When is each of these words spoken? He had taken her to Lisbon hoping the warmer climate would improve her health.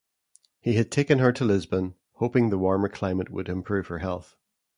He 0.59 0.73
had 0.77 0.89
taken 0.89 1.19
her 1.19 1.31
to 1.31 1.45
Lisbon 1.45 1.93
hoping 2.13 2.49
the 2.49 2.57
warmer 2.57 2.89
climate 2.89 3.29
would 3.29 3.47
improve 3.47 3.85
her 3.85 3.99
health. 3.99 4.35